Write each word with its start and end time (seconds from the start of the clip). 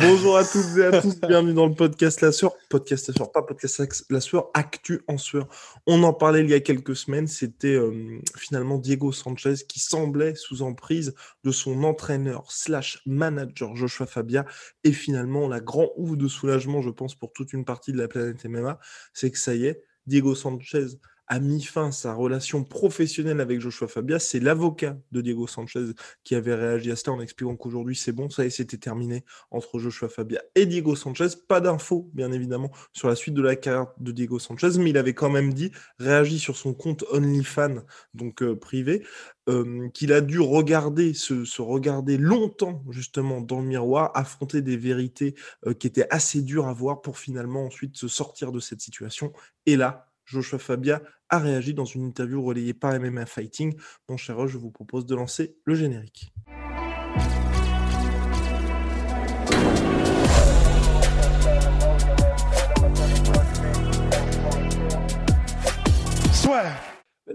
Bonjour 0.00 0.36
à 0.36 0.44
toutes 0.44 0.76
et 0.76 0.84
à 0.84 1.00
tous, 1.00 1.18
bienvenue 1.20 1.54
dans 1.54 1.66
le 1.66 1.74
podcast 1.74 2.20
La 2.20 2.30
Sueur. 2.30 2.52
Podcast 2.68 3.08
La 3.08 3.14
Sueur, 3.14 3.32
pas 3.32 3.42
podcast 3.42 4.04
La 4.10 4.20
Sueur, 4.20 4.50
Actu 4.52 5.00
en 5.08 5.16
Sueur. 5.16 5.48
On 5.86 6.02
en 6.02 6.12
parlait 6.12 6.40
il 6.40 6.50
y 6.50 6.54
a 6.54 6.60
quelques 6.60 6.94
semaines, 6.94 7.26
c'était 7.26 7.74
euh, 7.74 8.20
finalement 8.36 8.78
Diego 8.78 9.12
Sanchez 9.12 9.54
qui 9.66 9.80
semblait 9.80 10.34
sous 10.34 10.62
emprise 10.62 11.14
de 11.44 11.50
son 11.50 11.82
entraîneur 11.84 12.50
slash 12.50 13.00
manager 13.06 13.74
Joshua 13.74 14.06
Fabia. 14.06 14.44
Et 14.84 14.92
finalement, 14.92 15.48
la 15.48 15.60
grand 15.60 15.88
ouf 15.96 16.16
de 16.16 16.28
soulagement, 16.28 16.82
je 16.82 16.90
pense, 16.90 17.14
pour 17.14 17.32
toute 17.32 17.52
une 17.52 17.64
partie 17.64 17.92
de 17.92 17.98
la 17.98 18.08
planète 18.08 18.44
MMA, 18.44 18.78
c'est 19.14 19.30
que 19.30 19.38
ça 19.38 19.54
y 19.54 19.66
est, 19.66 19.82
Diego 20.06 20.34
Sanchez 20.34 20.86
a 21.28 21.38
mis 21.40 21.62
fin 21.62 21.88
à 21.88 21.92
sa 21.92 22.14
relation 22.14 22.64
professionnelle 22.64 23.40
avec 23.40 23.60
Joshua 23.60 23.88
Fabia. 23.88 24.18
C'est 24.18 24.40
l'avocat 24.40 24.96
de 25.12 25.20
Diego 25.20 25.46
Sanchez 25.46 25.92
qui 26.24 26.34
avait 26.34 26.54
réagi 26.54 26.90
à 26.90 26.96
cela 26.96 27.16
en 27.16 27.20
expliquant 27.20 27.56
qu'aujourd'hui 27.56 27.96
c'est 27.96 28.12
bon, 28.12 28.30
ça 28.30 28.44
y 28.44 28.46
est, 28.48 28.50
c'était 28.50 28.78
terminé 28.78 29.24
entre 29.50 29.78
Joshua 29.78 30.08
Fabia 30.08 30.40
et 30.54 30.66
Diego 30.66 30.94
Sanchez. 30.94 31.28
Pas 31.48 31.60
d'infos, 31.60 32.10
bien 32.14 32.32
évidemment, 32.32 32.70
sur 32.92 33.08
la 33.08 33.16
suite 33.16 33.34
de 33.34 33.42
la 33.42 33.56
carrière 33.56 33.88
de 33.98 34.12
Diego 34.12 34.38
Sanchez, 34.38 34.78
mais 34.78 34.90
il 34.90 34.98
avait 34.98 35.14
quand 35.14 35.30
même 35.30 35.52
dit, 35.52 35.72
réagi 35.98 36.38
sur 36.38 36.56
son 36.56 36.74
compte 36.74 37.04
OnlyFans, 37.10 37.82
donc 38.14 38.42
euh, 38.42 38.56
privé, 38.56 39.04
euh, 39.48 39.88
qu'il 39.90 40.12
a 40.12 40.20
dû 40.20 40.40
regarder, 40.40 41.14
se, 41.14 41.62
regarder 41.62 42.18
longtemps 42.18 42.82
justement 42.90 43.40
dans 43.40 43.60
le 43.60 43.66
miroir, 43.66 44.10
affronter 44.14 44.60
des 44.60 44.76
vérités 44.76 45.34
euh, 45.66 45.72
qui 45.72 45.86
étaient 45.86 46.08
assez 46.10 46.42
dures 46.42 46.66
à 46.66 46.72
voir 46.72 47.00
pour 47.00 47.18
finalement 47.18 47.66
ensuite 47.66 47.96
se 47.96 48.08
sortir 48.08 48.50
de 48.50 48.58
cette 48.60 48.80
situation. 48.80 49.32
Et 49.66 49.76
là, 49.76 50.08
Joshua 50.26 50.58
Fabia 50.58 51.02
a 51.28 51.38
réagi 51.38 51.72
dans 51.72 51.84
une 51.84 52.04
interview 52.04 52.42
relayée 52.42 52.74
par 52.74 52.98
MMA 52.98 53.26
Fighting. 53.26 53.76
Mon 54.08 54.16
cher 54.16 54.36
Roche, 54.36 54.52
je 54.52 54.58
vous 54.58 54.70
propose 54.70 55.06
de 55.06 55.14
lancer 55.14 55.56
le 55.64 55.74
générique. 55.74 56.32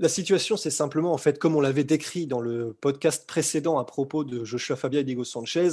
La 0.02 0.10
situation, 0.10 0.58
c'est 0.58 0.72
simplement, 0.72 1.14
en 1.14 1.18
fait, 1.18 1.38
comme 1.38 1.56
on 1.56 1.62
l'avait 1.62 1.84
décrit 1.84 2.26
dans 2.26 2.42
le 2.42 2.74
podcast 2.74 3.28
précédent 3.28 3.78
à 3.78 3.84
propos 3.86 4.24
de 4.24 4.44
Joshua 4.44 4.76
Fabia 4.76 5.02
et 5.02 5.04
Diego 5.04 5.24
Sanchez, 5.24 5.70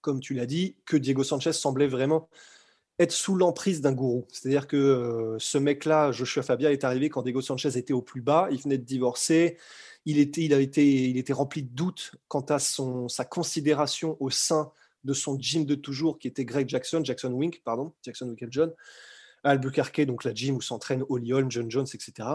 comme 0.00 0.20
tu 0.20 0.32
l'as 0.34 0.46
dit, 0.46 0.76
que 0.86 0.96
Diego 0.96 1.24
Sanchez 1.24 1.52
semblait 1.52 1.88
vraiment 1.88 2.28
être 2.98 3.12
sous 3.12 3.34
l'emprise 3.34 3.80
d'un 3.80 3.92
gourou. 3.92 4.26
C'est-à-dire 4.30 4.66
que 4.66 4.76
euh, 4.76 5.36
ce 5.38 5.58
mec-là, 5.58 6.12
Joshua 6.12 6.42
Fabia, 6.42 6.72
est 6.72 6.84
arrivé 6.84 7.08
quand 7.08 7.22
Diego 7.22 7.40
Sanchez 7.40 7.76
était 7.76 7.92
au 7.92 8.02
plus 8.02 8.20
bas, 8.20 8.48
il 8.50 8.58
venait 8.58 8.78
de 8.78 8.84
divorcer, 8.84 9.58
il 10.04 10.18
était, 10.18 10.42
il 10.42 10.54
a 10.54 10.60
été, 10.60 11.08
il 11.08 11.16
était 11.16 11.32
rempli 11.32 11.62
de 11.62 11.74
doutes 11.74 12.12
quant 12.28 12.42
à 12.42 12.58
son, 12.58 13.08
sa 13.08 13.24
considération 13.24 14.16
au 14.20 14.30
sein 14.30 14.70
de 15.02 15.12
son 15.12 15.38
gym 15.38 15.64
de 15.64 15.74
toujours, 15.74 16.18
qui 16.18 16.28
était 16.28 16.44
Greg 16.44 16.68
Jackson, 16.68 17.02
Jackson 17.04 17.32
Wink, 17.32 17.62
pardon, 17.64 17.92
Jackson 18.02 18.26
Winkle 18.26 18.48
John, 18.50 18.72
Albuquerque, 19.42 20.02
donc 20.02 20.24
la 20.24 20.32
gym 20.32 20.56
où 20.56 20.62
s'entraînent 20.62 21.04
Holly 21.08 21.32
Holm, 21.32 21.50
John 21.50 21.70
Jones, 21.70 21.86
etc. 21.92 22.28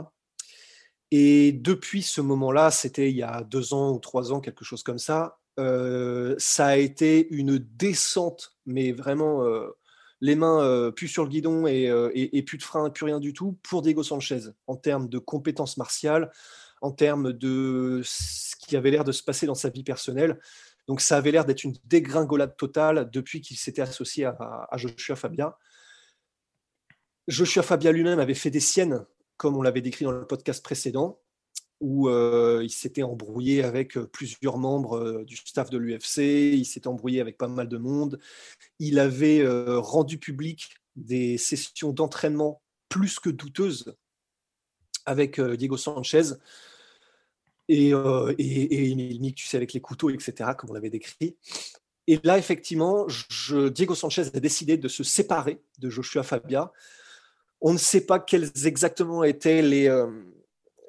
Et 1.11 1.51
depuis 1.51 2.03
ce 2.03 2.21
moment-là, 2.21 2.69
c'était 2.69 3.09
il 3.09 3.17
y 3.17 3.23
a 3.23 3.43
deux 3.43 3.73
ans 3.73 3.93
ou 3.93 3.99
trois 3.99 4.31
ans, 4.31 4.39
quelque 4.39 4.63
chose 4.63 4.83
comme 4.83 4.99
ça, 4.99 5.39
euh, 5.59 6.35
ça 6.37 6.67
a 6.67 6.75
été 6.77 7.27
une 7.31 7.57
descente, 7.57 8.55
mais 8.65 8.91
vraiment 8.91 9.43
euh, 9.43 9.69
les 10.21 10.35
mains 10.35 10.61
euh, 10.63 10.91
plus 10.91 11.07
sur 11.07 11.23
le 11.23 11.29
guidon 11.29 11.65
euh, 11.65 12.11
et, 12.13 12.43
plus 12.43 12.57
de 12.57 12.63
frein, 12.63 12.89
plus 12.89 13.05
rien 13.05 13.19
du 13.19 13.33
tout 13.33 13.57
pour 13.63 13.81
Diego 13.81 14.03
Sanchez 14.03 14.41
en 14.67 14.75
termes 14.75 15.07
de 15.07 15.17
compétences 15.17 15.77
martiales, 15.77 16.31
en 16.81 16.91
termes 16.91 17.33
de 17.33 18.01
ce 18.03 18.55
qui 18.57 18.75
avait 18.75 18.91
l'air 18.91 19.03
de 19.03 19.11
se 19.11 19.23
passer 19.23 19.45
dans 19.45 19.55
sa 19.55 19.69
vie 19.69 19.83
personnelle. 19.83 20.39
Donc 20.87 21.01
ça 21.01 21.17
avait 21.17 21.31
l'air 21.31 21.45
d'être 21.45 21.63
une 21.63 21.75
dégringolade 21.85 22.57
totale 22.57 23.09
depuis 23.11 23.41
qu'il 23.41 23.57
s'était 23.57 23.81
associé 23.81 24.25
à, 24.25 24.67
Joshua 24.75 25.15
Fabia. 25.15 25.57
Joshua 27.27 27.63
Fabia 27.63 27.91
lui-même 27.91 28.19
avait 28.19 28.33
fait 28.33 28.49
des 28.49 28.59
siennes, 28.59 29.05
comme 29.37 29.55
on 29.55 29.61
l'avait 29.61 29.81
décrit 29.81 30.05
dans 30.05 30.11
le 30.11 30.25
podcast 30.25 30.63
précédent 30.63 31.19
où 31.81 32.09
euh, 32.09 32.61
il 32.63 32.69
s'était 32.69 33.03
embrouillé 33.03 33.63
avec 33.63 33.97
euh, 33.97 34.05
plusieurs 34.05 34.57
membres 34.57 34.97
euh, 34.97 35.23
du 35.23 35.37
staff 35.37 35.69
de 35.69 35.77
l'UFC, 35.77 36.17
il 36.53 36.65
s'était 36.65 36.87
embrouillé 36.87 37.21
avec 37.21 37.37
pas 37.37 37.47
mal 37.47 37.69
de 37.69 37.77
monde, 37.77 38.19
il 38.79 38.99
avait 38.99 39.45
rendu 39.77 40.17
public 40.17 40.75
des 40.95 41.37
sessions 41.37 41.91
d'entraînement 41.91 42.61
plus 42.89 43.19
que 43.19 43.29
douteuses 43.29 43.95
avec 45.05 45.39
Diego 45.39 45.77
Sanchez, 45.77 46.33
et, 47.67 47.89
et, 47.89 49.33
tu 49.35 49.47
sais, 49.47 49.57
avec 49.57 49.73
les 49.73 49.81
couteaux, 49.81 50.09
etc., 50.09 50.51
comme 50.57 50.71
on 50.71 50.73
l'avait 50.73 50.89
décrit. 50.89 51.37
Et 52.07 52.19
là, 52.23 52.37
effectivement, 52.37 53.05
Diego 53.71 53.95
Sanchez 53.95 54.23
a 54.33 54.39
décidé 54.39 54.77
de 54.77 54.87
se 54.87 55.03
séparer 55.03 55.61
de 55.77 55.89
Joshua 55.89 56.23
Fabia. 56.23 56.71
On 57.61 57.73
ne 57.73 57.77
sait 57.77 58.05
pas 58.05 58.19
quels 58.19 58.49
exactement 58.65 59.23
étaient 59.23 59.61
les, 59.61 59.87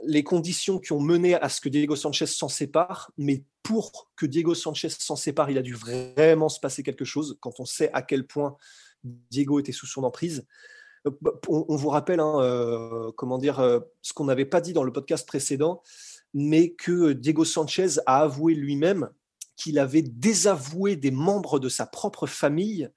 les 0.05 0.25
conditions 0.25 0.79
qui 0.79 0.93
ont 0.93 1.01
mené 1.01 1.35
à 1.35 1.49
ce 1.49 1.61
que 1.61 1.69
Diego 1.69 1.97
Sanchez 1.97 2.27
s'en 2.27 2.49
sépare, 2.49 3.13
mais 3.19 3.45
pour 3.63 4.11
que 4.17 4.27
Diego 4.27 4.55
Sanchez 4.55 4.91
s'en 4.91 5.17
sépare, 5.17 5.51
il 5.51 5.59
a 5.59 5.63
dû 5.63 5.75
vraiment 5.75 6.49
se 6.49 6.61
passer 6.61 6.83
quelque 6.83 7.05
chose 7.05 7.37
quand 7.41 7.61
on 7.61 7.65
sait 7.65 7.91
à 7.93 8.03
quel 8.03 8.27
point 8.27 8.57
Diego 9.05 9.61
était 9.61 9.73
sous 9.73 9.87
son 9.87 10.05
emprise. 10.05 10.47
Euh, 11.07 11.11
bah, 11.21 11.33
on, 11.49 11.77
vous 11.77 11.89
rappelle, 11.89 12.21
hein, 12.21 12.41
euh, 12.41 13.13
comment 13.17 13.39
dire, 13.39 13.61
euh, 13.61 13.81
ce 14.03 14.13
qu'on 14.13 14.25
n'avait 14.25 14.45
pas 14.45 14.61
dit 14.61 14.73
dans 14.73 14.85
le 14.85 14.93
podcast 14.93 15.27
précédent, 15.27 15.83
mais 16.35 16.73
que 16.73 17.13
Diego 17.13 17.45
Sanchez 17.45 17.99
a 18.07 18.23
avoué 18.23 18.55
lui-même 18.55 19.11
qu'il 19.57 19.79
avait 19.79 20.03
désavoué 20.03 20.97
des 20.97 21.11
membres 21.11 21.59
de 21.59 21.69
sa 21.69 21.87
propre 21.87 22.27
famille 22.27 22.89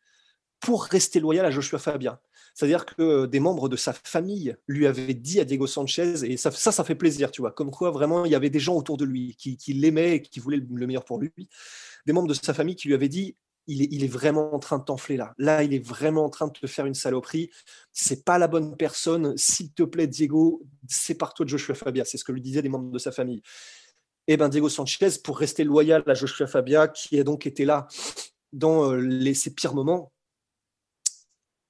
pour 0.59 0.85
rester 0.85 1.19
loyal 1.19 1.45
à 1.45 1.51
Joshua 1.51 1.79
Fabien. 1.79 2.19
C'est-à-dire 2.53 2.85
que 2.85 3.25
des 3.25 3.39
membres 3.39 3.67
de 3.67 3.75
sa 3.75 3.93
famille 3.93 4.55
lui 4.67 4.85
avaient 4.85 5.13
dit 5.13 5.39
à 5.39 5.45
Diego 5.45 5.67
Sanchez, 5.67 6.23
et 6.23 6.37
ça, 6.37 6.51
ça, 6.51 6.83
fait 6.83 6.95
plaisir, 6.95 7.31
tu 7.31 7.41
vois, 7.41 7.51
comme 7.51 7.71
quoi 7.71 7.91
vraiment 7.91 8.25
il 8.25 8.31
y 8.31 8.35
avait 8.35 8.49
des 8.49 8.59
gens 8.59 8.75
autour 8.75 8.97
de 8.97 9.05
lui 9.05 9.35
qui, 9.35 9.73
l'aimaient 9.73 10.17
et 10.17 10.21
qui 10.21 10.39
voulaient 10.39 10.61
le 10.69 10.87
meilleur 10.87 11.05
pour 11.05 11.19
lui. 11.19 11.31
Des 12.05 12.13
membres 12.13 12.27
de 12.27 12.33
sa 12.33 12.53
famille 12.53 12.75
qui 12.75 12.87
lui 12.87 12.95
avaient 12.95 13.09
dit 13.09 13.35
il 13.65 13.81
est, 13.81 13.87
il 13.91 14.03
est, 14.03 14.07
vraiment 14.07 14.53
en 14.53 14.59
train 14.59 14.77
de 14.77 14.83
t'enfler 14.83 15.15
là. 15.15 15.33
Là, 15.37 15.63
il 15.63 15.73
est 15.73 15.85
vraiment 15.85 16.25
en 16.25 16.29
train 16.29 16.47
de 16.47 16.51
te 16.51 16.67
faire 16.67 16.85
une 16.85 16.93
saloperie. 16.93 17.49
C'est 17.93 18.25
pas 18.25 18.37
la 18.37 18.47
bonne 18.49 18.75
personne. 18.75 19.37
S'il 19.37 19.71
te 19.71 19.83
plaît, 19.83 20.05
Diego, 20.05 20.61
sépare-toi 20.89 21.45
de 21.45 21.49
Joshua 21.49 21.73
Fabia. 21.73 22.03
C'est 22.03 22.17
ce 22.17 22.25
que 22.25 22.33
lui 22.33 22.41
disaient 22.41 22.61
des 22.61 22.67
membres 22.67 22.91
de 22.91 22.99
sa 22.99 23.13
famille. 23.13 23.41
Et 24.25 24.33
eh 24.33 24.37
ben 24.37 24.47
Diego 24.47 24.69
Sanchez, 24.69 25.09
pour 25.21 25.37
rester 25.37 25.65
loyal 25.65 26.01
à 26.07 26.13
Joshua 26.13 26.47
Fabia, 26.47 26.87
qui 26.87 27.19
a 27.19 27.25
donc 27.25 27.45
été 27.45 27.65
là 27.65 27.87
dans 28.53 28.91
euh, 28.91 28.97
les, 28.97 29.33
ses 29.33 29.53
pires 29.53 29.73
moments, 29.73 30.12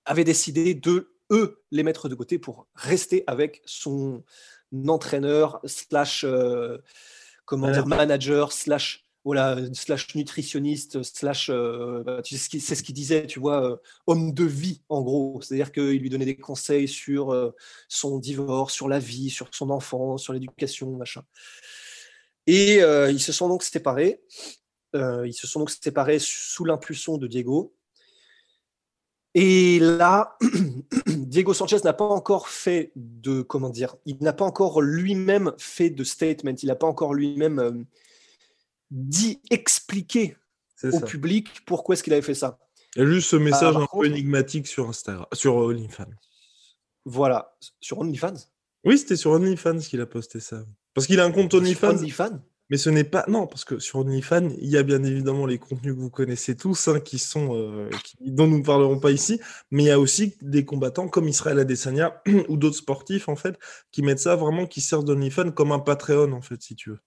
avait 0.06 0.24
décidé 0.24 0.74
de, 0.74 1.14
eux, 1.32 1.64
les 1.72 1.84
mettre 1.84 2.10
de 2.10 2.16
côté 2.16 2.40
pour 2.40 2.68
rester 2.76 3.24
avec 3.28 3.62
son 3.66 4.24
entraîneur, 4.88 5.60
slash, 5.66 6.24
euh, 6.24 6.78
comment 7.46 7.72
dire, 7.72 7.86
manager, 7.86 8.52
slash, 8.52 9.06
voilà, 9.24 9.58
slash 9.74 10.16
nutritionniste, 10.16 11.04
slash, 11.04 11.50
euh, 11.50 12.04
bah, 12.04 12.22
c'est 12.24 12.60
ce 12.60 12.84
qu'il 12.84 12.96
disait, 12.96 13.26
tu 13.28 13.40
vois, 13.40 13.72
euh, 13.72 13.76
homme 14.08 14.34
de 14.34 14.44
vie, 14.44 14.82
en 14.90 15.02
gros. 15.02 15.40
C'est-à-dire 15.42 15.72
qu'il 15.72 16.00
lui 16.00 16.10
donnait 16.10 16.26
des 16.26 16.38
conseils 16.38 16.88
sur 16.88 17.54
son 17.88 18.20
divorce, 18.20 18.74
sur 18.74 18.88
la 18.88 19.00
vie, 19.00 19.30
sur 19.30 19.50
son 19.52 19.70
enfant, 19.70 20.18
sur 20.18 20.34
l'éducation, 20.34 20.92
machin. 20.98 21.24
Et 22.48 22.80
ils 22.80 23.22
se 23.22 23.32
sont 23.32 23.48
donc 23.48 23.64
séparés. 23.64 24.22
ils 24.94 25.34
se 25.34 25.48
sont 25.48 25.60
donc 25.60 25.72
séparés 25.72 26.20
sous 26.20 26.66
l'impulsion 26.66 27.18
de 27.18 27.28
Diego. 27.28 27.74
Et 29.36 29.80
là, 29.80 30.38
Diego 31.08 31.54
Sanchez 31.54 31.78
n'a 31.84 31.94
pas 31.94 32.06
encore 32.06 32.50
fait 32.50 32.92
de, 32.96 33.42
comment 33.42 33.70
dire, 33.70 33.96
il 34.06 34.18
n'a 34.22 34.34
pas 34.34 34.46
encore 34.46 34.82
lui-même 34.82 35.54
fait 35.58 35.90
de 35.90 36.04
statement, 36.04 36.54
il 36.62 36.68
n'a 36.68 36.76
pas 36.76 36.86
encore 36.86 37.14
lui-même 37.14 37.60
euh, 37.60 37.72
dit, 38.92 39.42
expliqué 39.50 40.38
au 40.84 41.00
public 41.00 41.48
pourquoi 41.66 41.94
est-ce 41.94 42.04
qu'il 42.04 42.14
avait 42.14 42.22
fait 42.22 42.36
ça. 42.36 42.60
Il 42.96 43.00
y 43.00 43.06
a 43.06 43.10
juste 43.10 43.30
ce 43.30 43.38
message 43.38 43.76
un 43.76 43.88
peu 43.92 44.06
énigmatique 44.06 44.68
sur 44.68 44.88
Instagram, 44.88 45.26
sur 45.34 45.56
OnlyFans. 45.56 46.12
Voilà, 47.06 47.56
sur 47.82 48.00
OnlyFans? 48.00 48.36
Oui, 48.84 48.98
c'était 48.98 49.16
sur 49.16 49.32
OnlyFans 49.32 49.80
qu'il 49.80 50.02
a 50.02 50.06
posté 50.06 50.40
ça. 50.40 50.64
Parce 50.94 51.08
qu'il 51.08 51.20
a 51.20 51.26
un 51.26 51.32
compte 51.32 51.54
OnlyFans? 51.54 51.98
OnlyFans? 51.98 52.40
Mais 52.70 52.78
ce 52.78 52.90
n'est 52.90 53.04
pas. 53.04 53.26
Non, 53.28 53.46
parce 53.46 53.66
que 53.66 53.80
sur 53.80 54.00
OnlyFans, 54.00 54.50
il 54.58 54.70
y 54.70 54.78
a 54.78 54.84
bien 54.84 55.04
évidemment 55.04 55.46
les 55.46 55.60
contenus 55.60 55.94
que 55.94 56.00
vous 56.00 56.10
connaissez 56.10 56.56
tous, 56.56 56.88
hein, 56.88 57.00
qui 57.00 57.20
sont, 57.20 57.56
euh, 57.56 57.90
dont 58.22 58.48
nous 58.48 58.60
ne 58.60 58.64
parlerons 58.64 59.00
pas 59.00 59.12
ici, 59.12 59.40
mais 59.70 59.84
il 59.84 59.88
y 59.88 59.92
a 59.92 60.00
aussi 60.00 60.36
des 60.42 60.66
combattants 60.66 61.08
comme 61.08 61.28
Israël 61.28 61.60
Adesanya 61.60 62.22
ou 62.50 62.58
d'autres 62.58 62.78
sportifs, 62.78 63.28
en 63.30 63.36
fait, 63.36 63.58
qui 63.92 64.02
mettent 64.02 64.20
ça 64.20 64.36
vraiment, 64.36 64.66
qui 64.66 64.82
servent 64.82 65.04
d'OnlyFans 65.04 65.52
comme 65.52 65.72
un 65.72 65.80
Patreon, 65.80 66.32
en 66.32 66.42
fait, 66.42 66.62
si 66.62 66.76
tu 66.76 66.92
veux. 66.92 67.00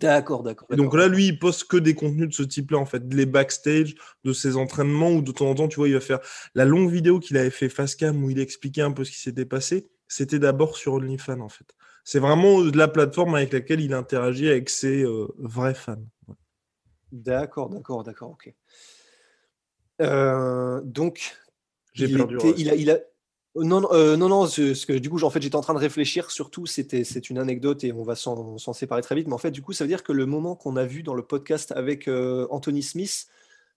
D'accord, 0.00 0.42
d'accord. 0.42 0.66
donc 0.70 0.94
là, 0.94 1.06
lui, 1.06 1.26
il 1.26 1.38
poste 1.38 1.64
que 1.64 1.76
des 1.76 1.94
contenus 1.94 2.28
de 2.28 2.34
ce 2.34 2.42
type-là, 2.42 2.78
en 2.78 2.86
fait, 2.86 3.02
les 3.12 3.26
backstage 3.26 3.94
de 4.24 4.32
ses 4.32 4.56
entraînements, 4.56 5.10
ou 5.10 5.22
de 5.22 5.30
temps 5.30 5.48
en 5.48 5.54
temps, 5.54 5.68
tu 5.68 5.76
vois, 5.76 5.88
il 5.88 5.94
va 5.94 6.00
faire 6.00 6.18
la 6.54 6.64
longue 6.64 6.90
vidéo 6.90 7.20
qu'il 7.20 7.36
avait 7.36 7.50
fait 7.50 7.68
face 7.68 7.94
cam 7.94 8.22
où 8.24 8.30
il 8.30 8.40
expliquait 8.40 8.82
un 8.82 8.90
peu 8.90 9.04
ce 9.04 9.12
qui 9.12 9.20
s'était 9.20 9.44
passé. 9.44 9.88
C'était 10.08 10.38
d'abord 10.38 10.76
sur 10.76 10.94
OnlyFans, 10.94 11.40
en 11.40 11.48
fait. 11.48 11.66
C'est 12.06 12.20
vraiment 12.20 12.62
la 12.62 12.86
plateforme 12.86 13.34
avec 13.34 13.52
laquelle 13.52 13.80
il 13.80 13.92
interagit 13.92 14.48
avec 14.48 14.70
ses 14.70 15.02
euh, 15.02 15.26
vrais 15.38 15.74
fans. 15.74 16.06
D'accord, 17.10 17.68
d'accord, 17.68 18.04
d'accord, 18.04 18.30
ok. 18.30 18.54
Euh, 20.00 20.80
donc, 20.84 21.36
j'ai 21.94 22.06
perdu. 22.06 22.38
il, 22.56 22.70
a, 22.70 22.76
il 22.76 22.90
a, 22.92 23.00
non, 23.56 23.80
non, 23.80 23.88
euh, 23.90 24.16
non, 24.16 24.28
non 24.28 24.46
ce, 24.46 24.86
que, 24.86 24.92
du 24.92 25.10
coup, 25.10 25.20
en 25.24 25.30
fait, 25.30 25.42
j'étais 25.42 25.56
en 25.56 25.62
train 25.62 25.74
de 25.74 25.80
réfléchir. 25.80 26.30
Surtout, 26.30 26.64
c'était, 26.64 27.02
c'est 27.02 27.28
une 27.28 27.38
anecdote 27.38 27.82
et 27.82 27.90
on 27.90 28.04
va 28.04 28.14
s'en, 28.14 28.56
séparer 28.72 29.02
très 29.02 29.16
vite. 29.16 29.26
Mais 29.26 29.34
en 29.34 29.38
fait, 29.38 29.50
du 29.50 29.60
coup, 29.60 29.72
ça 29.72 29.82
veut 29.82 29.88
dire 29.88 30.04
que 30.04 30.12
le 30.12 30.26
moment 30.26 30.54
qu'on 30.54 30.76
a 30.76 30.84
vu 30.84 31.02
dans 31.02 31.14
le 31.14 31.24
podcast 31.24 31.72
avec 31.72 32.06
Anthony 32.06 32.84
Smith, 32.84 33.26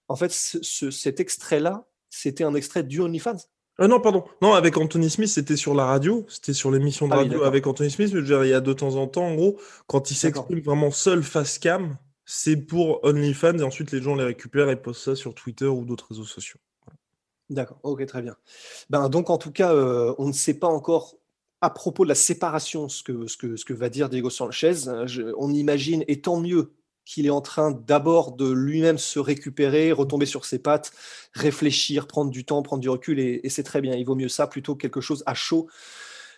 en 0.07 0.15
fait, 0.15 0.31
cet 0.31 1.19
extrait-là, 1.19 1.87
c'était 2.11 2.43
un 2.43 2.53
extrait 2.53 2.83
du 2.83 3.01
OnlyFans. 3.01 3.37
Ah 3.81 3.87
non, 3.87 4.01
pardon. 4.01 4.25
Non, 4.41 4.53
avec 4.53 4.75
Anthony 4.77 5.09
Smith, 5.09 5.29
c'était 5.29 5.55
sur 5.55 5.73
la 5.73 5.85
radio. 5.85 6.25
C'était 6.27 6.53
sur 6.53 6.69
l'émission 6.69 7.07
de 7.07 7.13
ah 7.13 7.17
radio 7.17 7.43
avec 7.43 7.65
Anthony 7.65 7.89
Smith. 7.89 8.09
Je 8.09 8.17
veux 8.17 8.23
dire, 8.23 8.43
il 8.43 8.49
y 8.49 8.53
a 8.53 8.59
de 8.59 8.73
temps 8.73 8.95
en 8.95 9.07
temps, 9.07 9.25
en 9.25 9.35
gros, 9.35 9.57
quand 9.87 10.11
il 10.11 10.15
s'exprime 10.15 10.59
vraiment 10.59 10.91
seul 10.91 11.23
face 11.23 11.57
cam, 11.59 11.97
c'est 12.25 12.57
pour 12.57 13.03
OnlyFans 13.03 13.57
et 13.57 13.63
ensuite 13.63 13.91
les 13.91 14.01
gens 14.01 14.15
les 14.15 14.25
récupèrent 14.25 14.69
et 14.69 14.75
postent 14.75 15.03
ça 15.03 15.15
sur 15.15 15.33
Twitter 15.33 15.65
ou 15.65 15.85
d'autres 15.85 16.07
réseaux 16.09 16.25
sociaux. 16.25 16.59
D'accord, 17.49 17.79
ok, 17.83 18.05
très 18.05 18.21
bien. 18.21 18.35
Ben, 18.89 19.07
donc, 19.07 19.29
en 19.29 19.37
tout 19.37 19.51
cas, 19.51 19.73
euh, 19.73 20.13
on 20.17 20.27
ne 20.27 20.33
sait 20.33 20.53
pas 20.53 20.67
encore 20.67 21.15
à 21.61 21.69
propos 21.69 22.03
de 22.03 22.09
la 22.09 22.15
séparation 22.15 22.89
ce 22.89 23.01
que, 23.01 23.27
ce 23.27 23.37
que, 23.37 23.55
ce 23.55 23.65
que 23.65 23.73
va 23.73 23.89
dire 23.89 24.09
Diego 24.09 24.29
Sanchez. 24.29 24.89
on 25.37 25.53
imagine, 25.53 26.03
et 26.07 26.21
tant 26.21 26.39
mieux, 26.39 26.73
qu'il 27.09 27.25
est 27.25 27.31
en 27.31 27.41
train 27.41 27.71
d'abord 27.71 28.33
de 28.33 28.47
lui-même 28.47 28.99
se 28.99 29.17
récupérer, 29.17 29.91
retomber 29.91 30.27
sur 30.27 30.45
ses 30.45 30.59
pattes, 30.59 30.91
réfléchir, 31.33 32.05
prendre 32.05 32.29
du 32.29 32.45
temps, 32.45 32.61
prendre 32.61 32.81
du 32.81 32.89
recul, 32.89 33.19
et, 33.19 33.41
c'est 33.49 33.63
très 33.63 33.81
bien. 33.81 33.95
Il 33.95 34.05
vaut 34.05 34.13
mieux 34.13 34.29
ça 34.29 34.45
plutôt 34.45 34.75
que 34.75 34.81
quelque 34.83 35.01
chose 35.01 35.23
à 35.25 35.33
chaud. 35.33 35.67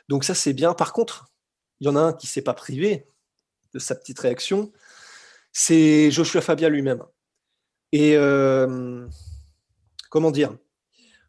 Donc 0.07 0.23
ça, 0.23 0.33
c'est 0.33 0.53
bien. 0.53 0.73
Par 0.73 0.93
contre, 0.93 1.29
il 1.81 1.87
y 1.87 1.89
en 1.89 1.97
a 1.97 1.99
un 1.99 2.13
qui 2.13 2.25
ne 2.27 2.29
s'est 2.29 2.41
pas 2.41 2.53
privé 2.53 3.05
de 3.73 3.79
sa 3.79 3.95
petite 3.95 4.19
réaction, 4.19 4.71
c'est 5.51 6.09
Joshua 6.09 6.39
Fabia 6.39 6.69
lui-même. 6.69 7.03
Et 7.91 8.15
euh, 8.15 9.05
comment 10.09 10.31
dire? 10.31 10.55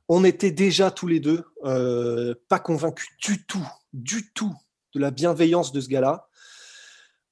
On 0.08 0.22
était 0.22 0.52
déjà 0.52 0.92
tous 0.92 1.08
les 1.08 1.18
deux 1.18 1.44
euh, 1.64 2.36
pas 2.48 2.60
convaincus 2.60 3.08
du 3.20 3.44
tout, 3.44 3.66
du 3.92 4.32
tout 4.32 4.54
de 4.94 5.00
la 5.00 5.10
bienveillance 5.10 5.72
de 5.72 5.80
ce 5.80 5.88
gars-là. 5.88 6.28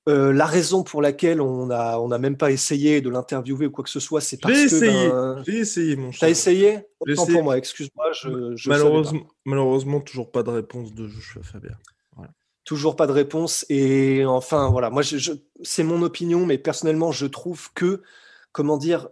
Euh, 0.08 0.32
la 0.32 0.46
raison 0.46 0.82
pour 0.82 1.02
laquelle 1.02 1.42
on 1.42 1.66
n'a 1.66 2.00
on 2.00 2.10
a 2.10 2.18
même 2.18 2.36
pas 2.38 2.50
essayé 2.50 3.02
de 3.02 3.10
l'interviewer 3.10 3.66
ou 3.66 3.70
quoi 3.70 3.84
que 3.84 3.90
ce 3.90 4.00
soit, 4.00 4.22
c'est 4.22 4.40
parce 4.40 4.54
que. 4.54 4.80
Ben, 4.80 5.42
j'ai 5.46 5.58
essayé, 5.58 5.96
mon 5.96 6.10
cher. 6.10 6.20
T'as 6.20 6.30
essayé 6.30 6.80
Autant 7.00 7.26
pour 7.26 7.42
moi, 7.42 7.58
excuse-moi. 7.58 8.10
Je, 8.12 8.68
malheureusement, 8.68 9.20
malheureusement, 9.44 10.00
toujours 10.00 10.30
pas 10.30 10.42
de 10.42 10.50
réponse 10.50 10.94
de 10.94 11.06
Joshua 11.06 11.42
Fabien. 11.42 11.76
Toujours 12.64 12.94
pas 12.96 13.06
de 13.06 13.12
réponse. 13.12 13.66
Et 13.68 14.24
enfin, 14.24 14.70
voilà, 14.70 14.90
moi, 14.90 15.02
c'est 15.62 15.82
mon 15.82 16.02
opinion, 16.02 16.46
mais 16.46 16.56
personnellement, 16.56 17.10
je 17.10 17.26
trouve 17.26 17.72
que, 17.74 18.02
comment 18.52 18.76
dire, 18.76 19.08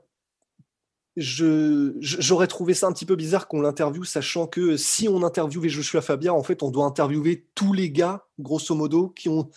j'aurais 1.16 2.46
trouvé 2.46 2.74
ça 2.74 2.86
un 2.86 2.92
petit 2.92 3.06
peu 3.06 3.16
bizarre 3.16 3.48
qu'on 3.48 3.60
l'interviewe, 3.60 4.04
sachant 4.04 4.46
que 4.46 4.76
si 4.76 5.08
on 5.08 5.22
interviewait 5.22 5.68
Joshua 5.68 6.00
Fabien, 6.00 6.32
en 6.32 6.42
fait, 6.42 6.62
on 6.62 6.70
doit 6.70 6.84
interviewer 6.84 7.46
tous 7.54 7.72
les 7.72 7.90
gars, 7.90 8.26
grosso 8.38 8.74
modo, 8.74 9.08
qui 9.08 9.28
ont 9.28 9.50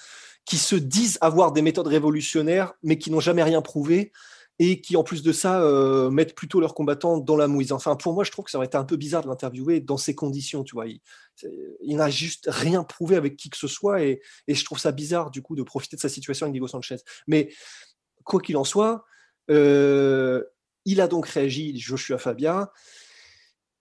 qui 0.45 0.57
se 0.57 0.75
disent 0.75 1.17
avoir 1.21 1.51
des 1.51 1.61
méthodes 1.61 1.87
révolutionnaires, 1.87 2.73
mais 2.83 2.97
qui 2.97 3.11
n'ont 3.11 3.19
jamais 3.19 3.43
rien 3.43 3.61
prouvé 3.61 4.11
et 4.63 4.79
qui, 4.79 4.95
en 4.95 5.03
plus 5.03 5.23
de 5.23 5.31
ça, 5.31 5.63
euh, 5.63 6.11
mettent 6.11 6.35
plutôt 6.35 6.59
leurs 6.59 6.75
combattants 6.75 7.17
dans 7.17 7.35
la 7.35 7.47
mouise. 7.47 7.71
Enfin, 7.71 7.95
pour 7.95 8.13
moi, 8.13 8.23
je 8.23 8.29
trouve 8.29 8.45
que 8.45 8.51
ça 8.51 8.59
aurait 8.59 8.67
été 8.67 8.77
un 8.77 8.83
peu 8.83 8.95
bizarre 8.95 9.23
de 9.23 9.27
l'interviewer 9.27 9.79
dans 9.79 9.97
ces 9.97 10.13
conditions, 10.13 10.63
tu 10.63 10.75
vois. 10.75 10.85
Il, 11.81 11.95
n'a 11.95 12.11
juste 12.11 12.47
rien 12.47 12.83
prouvé 12.83 13.15
avec 13.15 13.37
qui 13.37 13.49
que 13.49 13.57
ce 13.57 13.67
soit, 13.67 14.03
et, 14.03 14.21
je 14.47 14.63
trouve 14.63 14.77
ça 14.77 14.91
bizarre, 14.91 15.31
du 15.31 15.41
coup, 15.41 15.55
de 15.55 15.63
profiter 15.63 15.95
de 15.95 16.01
sa 16.01 16.09
situation 16.09 16.45
avec 16.45 16.53
Diego 16.53 16.67
Sanchez. 16.67 16.97
Mais, 17.25 17.51
quoi 18.23 18.39
qu'il 18.39 18.55
en 18.55 18.63
soit, 18.63 19.03
euh, 19.49 20.43
il 20.85 21.01
a 21.01 21.07
donc 21.07 21.27
réagi, 21.27 21.79
Joshua 21.79 22.19
Fabia, 22.19 22.71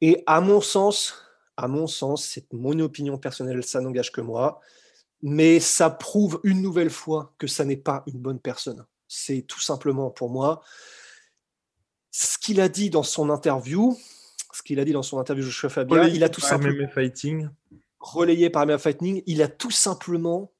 et 0.00 0.22
à 0.26 0.40
mon 0.40 0.62
sens, 0.62 1.14
à 1.58 1.68
mon 1.68 1.88
sens, 1.88 2.24
c'est 2.24 2.50
mon 2.54 2.78
opinion 2.80 3.18
personnelle, 3.18 3.62
ça 3.62 3.82
n'engage 3.82 4.12
que 4.12 4.22
moi, 4.22 4.60
mais 5.22 5.60
ça 5.60 5.90
prouve 5.90 6.40
une 6.44 6.62
nouvelle 6.62 6.90
fois 6.90 7.34
que 7.38 7.46
ça 7.46 7.64
n'est 7.64 7.76
pas 7.76 8.02
une 8.06 8.18
bonne 8.18 8.40
personne. 8.40 8.84
C'est 9.08 9.42
tout 9.42 9.60
simplement 9.60 10.10
pour 10.10 10.30
moi 10.30 10.62
ce 12.10 12.38
qu'il 12.38 12.60
a 12.60 12.68
dit 12.68 12.90
dans 12.90 13.02
son 13.02 13.30
interview, 13.30 13.96
ce 14.52 14.62
qu'il 14.62 14.80
a 14.80 14.84
dit 14.84 14.92
dans 14.92 15.02
son 15.02 15.18
interview 15.18 15.44
Joshua 15.44 15.68
Fabien, 15.68 16.08
il 16.08 16.24
a 16.24 16.28
tout 16.28 16.40
simplement 16.40 16.88
Fighting. 16.88 17.48
relayé 18.00 18.50
par 18.50 18.66
MMA 18.66 18.78
Fighting, 18.78 19.22
il 19.26 19.42
a 19.42 19.48
tout 19.48 19.70
simplement 19.70 20.52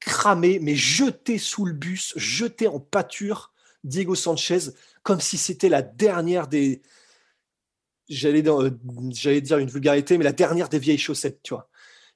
cramé, 0.00 0.58
mais 0.60 0.74
jeté 0.74 1.38
sous 1.38 1.64
le 1.64 1.74
bus, 1.74 2.14
jeté 2.16 2.66
en 2.66 2.80
pâture 2.80 3.52
Diego 3.84 4.14
Sanchez, 4.14 4.70
comme 5.02 5.20
si 5.20 5.36
c'était 5.36 5.68
la 5.68 5.82
dernière 5.82 6.48
des, 6.48 6.82
j'allais 8.08 8.42
dire 8.42 9.58
une 9.58 9.68
vulgarité, 9.68 10.16
mais 10.16 10.24
la 10.24 10.32
dernière 10.32 10.68
des 10.68 10.78
vieilles 10.78 10.98
chaussettes, 10.98 11.40
tu 11.42 11.54
vois 11.54 11.68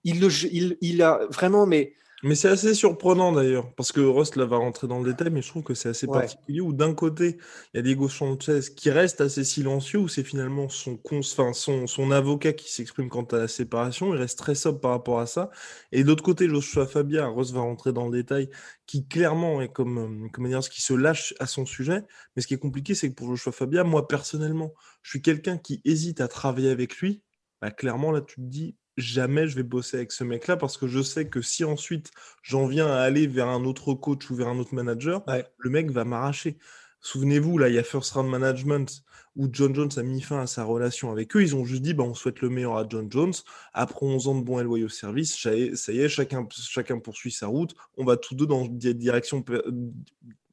il, 0.05 0.21
le, 0.21 0.29
il, 0.53 0.77
il 0.81 1.03
a 1.03 1.27
vraiment, 1.31 1.67
mais 1.67 1.95
mais 2.25 2.37
c'est 2.37 2.49
assez 2.49 2.73
surprenant 2.73 3.33
d'ailleurs, 3.33 3.75
parce 3.75 3.91
que 3.91 4.01
Ross 4.01 4.37
là 4.37 4.45
va 4.45 4.57
rentrer 4.57 4.87
dans 4.87 5.01
le 5.01 5.11
détail, 5.11 5.31
mais 5.33 5.43
je 5.43 5.49
trouve 5.49 5.65
que 5.65 5.75
c'est 5.75 5.89
assez 5.89 6.07
particulier 6.07 6.61
où 6.61 6.73
d'un 6.73 6.95
côté, 6.95 7.37
il 7.75 7.79
y 7.79 7.81
a 7.81 7.83
Diego 7.83 8.09
Sanchez 8.09 8.61
qui 8.77 8.91
reste 8.91 9.21
assez 9.21 9.43
silencieux, 9.43 9.99
où 9.99 10.07
c'est 10.07 10.23
finalement 10.23 10.69
son, 10.69 11.01
enfin, 11.11 11.53
son, 11.53 11.89
son 11.89 12.13
avocat 12.13 12.53
qui 12.53 12.71
s'exprime 12.71 13.09
quant 13.09 13.25
à 13.25 13.39
la 13.39 13.49
séparation, 13.49 14.15
il 14.15 14.19
reste 14.21 14.39
très 14.39 14.55
sobre 14.55 14.79
par 14.79 14.93
rapport 14.93 15.19
à 15.19 15.27
ça. 15.27 15.51
Et 15.91 16.05
de 16.05 16.09
l'autre 16.09 16.23
côté, 16.23 16.49
Joshua 16.49 16.87
Fabia, 16.87 17.27
Ross 17.27 17.53
va 17.53 17.61
rentrer 17.61 17.93
dans 17.93 18.07
le 18.07 18.13
détail, 18.13 18.51
qui 18.87 19.09
clairement 19.09 19.61
est 19.61 19.73
comme, 19.73 20.31
comme 20.31 20.47
dire, 20.47 20.63
ce 20.63 20.71
qui 20.71 20.81
se 20.81 20.95
lâche 20.95 21.35
à 21.41 21.47
son 21.49 21.67
sujet. 21.67 22.05
Mais 22.37 22.43
ce 22.43 22.47
qui 22.47 22.55
est 22.55 22.59
compliqué, 22.59 22.95
c'est 22.95 23.11
que 23.11 23.17
pour 23.17 23.27
Joshua 23.31 23.51
Fabia, 23.51 23.83
moi 23.83 24.07
personnellement, 24.07 24.75
je 25.03 25.11
suis 25.11 25.23
quelqu'un 25.23 25.59
qui 25.59 25.81
hésite 25.85 26.21
à 26.21 26.29
travailler 26.29 26.71
avec 26.71 26.99
lui. 26.99 27.21
Bah, 27.61 27.73
clairement, 27.73 28.13
là, 28.13 28.21
tu 28.21 28.37
te 28.37 28.41
dis, 28.43 28.77
jamais 28.97 29.49
je 29.49 29.57
vais 29.57 29.63
bosser 29.63 29.97
avec 29.97 30.13
ce 30.13 30.25
mec-là 30.25 30.57
parce 30.57 30.77
que 30.77 30.87
je 30.87 31.01
sais 31.01 31.29
que 31.29 31.41
si 31.41 31.65
ensuite 31.65 32.11
j'en 32.43 32.67
viens 32.67 32.87
à 32.87 33.01
aller 33.01 33.27
vers 33.27 33.49
un 33.49 33.65
autre 33.65 33.95
coach 33.95 34.31
ou 34.31 34.35
vers 34.35 34.49
un 34.49 34.59
autre 34.59 34.75
manager, 34.75 35.25
le 35.59 35.71
mec 35.71 35.91
va 35.91 36.05
m'arracher. 36.05 36.59
Souvenez-vous, 37.01 37.59
là, 37.59 37.69
il 37.69 37.75
y 37.75 37.79
a 37.79 37.83
First 37.83 38.13
Round 38.13 38.31
Management 38.31 39.03
où 39.35 39.49
John 39.51 39.75
Jones 39.75 39.91
a 39.97 40.03
mis 40.03 40.21
fin 40.21 40.41
à 40.41 40.47
sa 40.47 40.63
relation 40.65 41.11
avec 41.11 41.35
eux. 41.35 41.43
Ils 41.43 41.57
ont 41.57 41.65
juste 41.65 41.83
dit, 41.83 41.95
bah, 41.95 42.05
on 42.05 42.15
souhaite 42.15 42.41
le 42.41 42.49
meilleur 42.49 42.77
à 42.77 42.87
John 42.89 43.11
Jones. 43.11 43.33
Après 43.73 44.05
11 44.07 44.29
ans 44.29 44.35
de 44.37 44.45
bons 44.45 44.61
et 44.61 44.63
loyaux 44.63 44.89
services, 44.89 45.37
ça 45.37 45.53
y 45.53 45.99
est, 45.99 46.09
chacun, 46.09 46.47
chacun 46.51 46.99
poursuit 46.99 47.33
sa 47.33 47.49
route. 47.49 47.75
On 47.97 48.05
va 48.05 48.17
tous 48.17 48.35
deux 48.35 48.47
dans 48.47 48.67
des 48.67 48.95
directions 48.95 49.45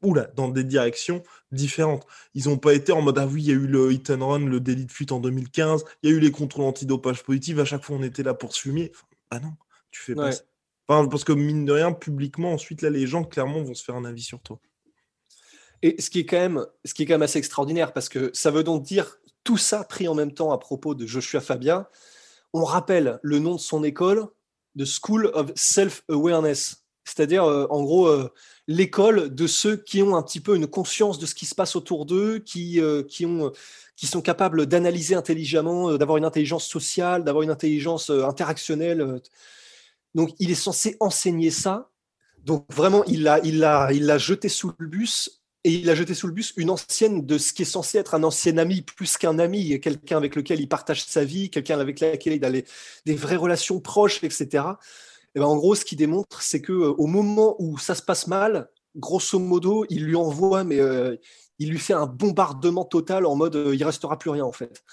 oula, 0.02 0.28
dans 0.36 0.50
des 0.50 0.64
directions 0.64 1.24
différentes. 1.52 2.06
Ils 2.34 2.48
n'ont 2.48 2.58
pas 2.58 2.74
été 2.74 2.92
en 2.92 3.02
mode 3.02 3.18
Ah 3.18 3.28
oui, 3.28 3.44
il 3.44 3.48
y 3.48 3.52
a 3.52 3.56
eu 3.56 3.68
le 3.68 3.92
hit 3.92 4.10
and 4.10 4.28
run, 4.28 4.46
le 4.46 4.60
délit 4.60 4.86
de 4.86 4.92
fuite 4.92 5.12
en 5.12 5.20
2015, 5.20 5.84
il 6.04 6.10
y 6.10 6.14
a 6.14 6.16
eu 6.16 6.20
les 6.20 6.32
contrôles 6.32 6.66
antidopage 6.66 7.24
positifs, 7.24 7.58
à 7.60 7.66
chaque 7.66 7.84
fois 7.84 7.98
on 7.98 8.04
était 8.04 8.24
là 8.24 8.34
pour 8.34 8.54
se 8.54 8.62
fumer. 8.62 8.92
ah 9.32 9.40
non, 9.40 9.54
tu 9.92 10.02
fais 10.02 10.16
pas 10.16 10.32
ça. 10.32 10.44
parce 10.88 11.24
que 11.24 11.34
mine 11.34 11.66
de 11.66 11.74
rien, 11.74 11.92
publiquement, 11.92 12.54
ensuite, 12.54 12.82
là, 12.82 12.90
les 12.90 13.08
gens 13.08 13.24
clairement 13.24 13.62
vont 13.62 13.74
se 13.74 13.84
faire 13.84 13.96
un 13.96 14.06
avis 14.06 14.24
sur 14.24 14.40
toi. 14.42 14.60
Et 15.82 16.02
ce 16.02 16.10
qui 16.10 16.20
est 16.20 16.26
quand 16.26 16.38
même, 16.38 16.66
ce 16.84 16.94
qui 16.94 17.04
est 17.04 17.06
quand 17.06 17.14
même 17.14 17.22
assez 17.22 17.40
extraordinaire, 17.40 17.94
parce 17.94 18.10
que 18.10 18.32
ça 18.34 18.52
veut 18.52 18.64
donc 18.64 18.84
dire 18.84 19.20
tout 19.44 19.58
ça 19.58 19.84
pris 19.84 20.08
en 20.08 20.16
même 20.16 20.34
temps 20.34 20.52
à 20.52 20.58
propos 20.58 20.96
de 20.96 21.06
Joshua 21.06 21.42
Fabien. 21.42 21.88
On 22.54 22.64
rappelle 22.64 23.20
le 23.24 23.40
nom 23.40 23.56
de 23.56 23.60
son 23.60 23.84
école, 23.84 24.28
The 24.78 24.86
School 24.86 25.32
of 25.34 25.52
Self-Awareness. 25.56 26.84
C'est-à-dire, 27.10 27.44
euh, 27.44 27.66
en 27.70 27.84
gros, 27.84 28.08
euh, 28.08 28.30
l'école 28.68 29.34
de 29.34 29.48
ceux 29.48 29.78
qui 29.78 30.04
ont 30.04 30.16
un 30.16 30.22
petit 30.22 30.40
peu 30.40 30.56
une 30.56 30.68
conscience 30.68 31.18
de 31.18 31.26
ce 31.26 31.34
qui 31.34 31.48
se 31.48 31.56
passe 31.56 31.76
autour 31.76 32.06
d'eux, 32.06 32.40
qui, 32.40 32.80
euh, 32.80 33.02
qui, 33.02 33.26
ont, 33.26 33.52
qui 33.96 34.06
sont 34.06 34.22
capables 34.22 34.68
d'analyser 34.68 35.16
intelligemment, 35.16 35.98
d'avoir 35.98 36.18
une 36.18 36.26
intelligence 36.26 36.68
sociale, 36.68 37.24
d'avoir 37.24 37.42
une 37.42 37.50
intelligence 37.50 38.12
interactionnelle. 38.12 39.22
Donc, 40.14 40.30
il 40.38 40.52
est 40.52 40.56
censé 40.56 40.98
enseigner 41.00 41.50
ça. 41.50 41.90
Donc, 42.46 42.66
vraiment, 42.72 43.04
il 43.06 43.24
l'a 43.24 43.40
il 43.44 43.64
a, 43.64 43.92
il 43.92 44.06
l'a 44.06 44.18
jeté 44.20 44.48
sous 44.48 44.72
le 44.78 44.88
bus 44.88 45.42
et 45.64 45.74
il 45.74 45.90
a 45.90 45.96
jeté 45.96 46.14
sous 46.14 46.28
le 46.28 46.34
bus 46.34 46.54
une 46.58 46.70
ancienne 46.70 47.26
de 47.26 47.38
ce 47.38 47.54
qui 47.54 47.64
est 47.64 47.66
censé 47.66 47.98
être 47.98 48.14
un 48.14 48.24
ancien 48.24 48.58
ami, 48.58 48.82
plus 48.82 49.18
qu'un 49.18 49.40
ami, 49.40 49.80
quelqu'un 49.80 50.18
avec 50.18 50.36
lequel 50.36 50.62
il 50.62 50.70
partage 50.70 51.04
sa 51.04 51.26
vie, 51.26 51.50
quelqu'un 51.50 51.80
avec 51.80 52.00
lequel 52.00 52.34
il 52.34 52.46
a 52.46 52.52
des 52.52 53.16
vraies 53.16 53.36
relations 53.36 53.80
proches, 53.80 54.24
etc. 54.24 54.64
Et 55.36 55.40
ben, 55.40 55.46
en 55.46 55.58
gros, 55.58 55.76
ce 55.76 55.86
qui 55.86 55.96
démontre, 55.96 56.42
c'est 56.42 56.62
que 56.62 56.74
euh, 56.74 56.94
au 56.98 57.08
moment 57.08 57.56
où 57.60 57.78
ça 57.78 57.96
se 57.96 58.02
passe 58.02 58.28
mal, 58.28 58.70
grosso 58.96 59.38
modo, 59.40 59.86
il 59.90 60.06
lui 60.06 60.16
envoie, 60.16 60.64
mais 60.64 60.80
il 61.60 61.70
lui 61.70 61.78
fait 61.78 61.94
un 61.94 62.08
bombardement 62.08 62.86
total 62.86 63.26
en 63.26 63.36
mode 63.36 63.72
il 63.74 63.84
restera 63.84 64.18
plus 64.18 64.32
rien 64.32 64.44
en 64.44 64.52
fait. 64.52 64.84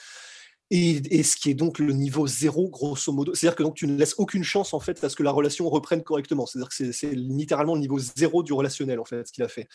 Et, 0.70 1.22
ce 1.22 1.36
qui 1.36 1.50
est 1.50 1.54
donc 1.54 1.78
le 1.78 1.92
niveau 1.92 2.26
zéro, 2.26 2.68
grosso 2.68 3.12
modo. 3.12 3.34
C'est-à-dire 3.34 3.56
que 3.56 3.62
donc, 3.62 3.76
tu 3.76 3.86
ne 3.86 3.96
laisses 3.96 4.16
aucune 4.18 4.42
chance 4.42 4.74
en 4.74 4.80
fait 4.80 5.02
à 5.04 5.08
ce 5.08 5.14
que 5.14 5.22
la 5.22 5.30
relation 5.30 5.68
reprenne 5.68 6.02
correctement. 6.02 6.44
C'est-à-dire 6.44 6.68
que 6.68 6.92
c'est 6.92 7.14
littéralement 7.14 7.74
le 7.74 7.80
niveau 7.80 7.98
zéro 7.98 8.42
du 8.42 8.52
relationnel 8.52 8.98
en 8.98 9.04
fait, 9.04 9.26
ce 9.26 9.32
qu'il 9.32 9.44
a 9.44 9.48
fait. 9.48 9.68